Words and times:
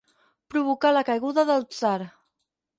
Provocar 0.53 0.93
la 0.95 1.05
caiguda 1.11 1.45
del 1.53 1.69
tsar. 1.77 2.11